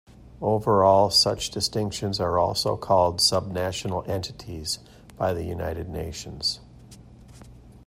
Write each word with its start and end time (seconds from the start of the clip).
Overall, 0.41 0.83
all 1.03 1.09
such 1.11 1.51
distinctions 1.51 2.19
are 2.19 2.39
also 2.39 2.75
called 2.75 3.19
subnational 3.19 4.09
entities 4.09 4.79
by 5.15 5.31
the 5.31 5.43
United 5.43 5.89
Nations. 5.89 6.59